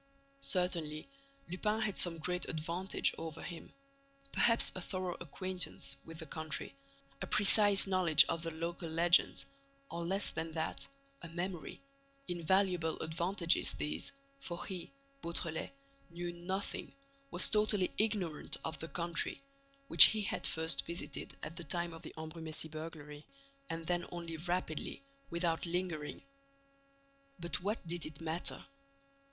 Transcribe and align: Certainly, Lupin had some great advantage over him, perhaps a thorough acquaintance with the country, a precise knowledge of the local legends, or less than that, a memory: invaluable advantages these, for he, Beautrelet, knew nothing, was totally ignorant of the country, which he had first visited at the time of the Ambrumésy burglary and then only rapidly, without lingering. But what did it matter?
Certainly, 0.39 1.07
Lupin 1.47 1.79
had 1.81 1.99
some 1.99 2.17
great 2.17 2.49
advantage 2.49 3.13
over 3.19 3.43
him, 3.43 3.71
perhaps 4.31 4.71
a 4.73 4.81
thorough 4.81 5.15
acquaintance 5.21 5.95
with 6.03 6.17
the 6.17 6.25
country, 6.25 6.73
a 7.21 7.27
precise 7.27 7.85
knowledge 7.85 8.25
of 8.27 8.41
the 8.41 8.49
local 8.49 8.89
legends, 8.89 9.45
or 9.91 10.03
less 10.03 10.31
than 10.31 10.53
that, 10.53 10.87
a 11.21 11.29
memory: 11.29 11.83
invaluable 12.27 12.97
advantages 12.99 13.73
these, 13.73 14.11
for 14.39 14.65
he, 14.65 14.91
Beautrelet, 15.21 15.69
knew 16.09 16.33
nothing, 16.33 16.95
was 17.29 17.47
totally 17.47 17.91
ignorant 17.99 18.57
of 18.65 18.79
the 18.79 18.87
country, 18.87 19.39
which 19.87 20.05
he 20.05 20.23
had 20.23 20.47
first 20.47 20.83
visited 20.87 21.37
at 21.43 21.55
the 21.57 21.63
time 21.63 21.93
of 21.93 22.01
the 22.01 22.15
Ambrumésy 22.17 22.71
burglary 22.71 23.23
and 23.69 23.85
then 23.85 24.07
only 24.11 24.35
rapidly, 24.37 25.03
without 25.29 25.67
lingering. 25.67 26.23
But 27.39 27.61
what 27.61 27.85
did 27.85 28.07
it 28.07 28.19
matter? 28.19 28.65